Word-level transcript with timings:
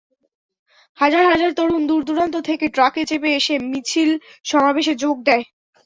হাজার 0.99 1.23
হাজার 1.31 1.51
তরুণ 1.53 1.81
দূরদূরান্ত 1.87 2.35
থেকে 2.49 2.65
ট্রাকে 2.67 3.01
চেপে 3.05 3.29
এসে 3.35 3.55
মিছিল-সমাবেশে 3.71 4.93
যোগ 5.03 5.15
দেয়। 5.23 5.43